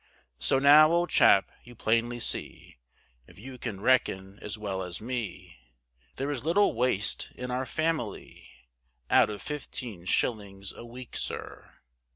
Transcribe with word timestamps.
So 0.39 0.57
now, 0.57 0.91
old 0.91 1.11
chap, 1.11 1.51
you 1.63 1.75
plainly 1.75 2.17
see, 2.17 2.79
If 3.27 3.37
you 3.37 3.59
can 3.59 3.79
reckon 3.79 4.39
as 4.41 4.57
well 4.57 4.81
as 4.81 4.99
me, 4.99 5.59
There 6.15 6.31
is 6.31 6.43
little 6.43 6.73
waste 6.73 7.31
in 7.35 7.51
our 7.51 7.67
family, 7.67 8.49
Out 9.11 9.29
of 9.29 9.43
fifteen 9.43 10.05
shillings 10.05 10.71
a 10.73 10.85
week, 10.85 11.15
sir. 11.15 11.75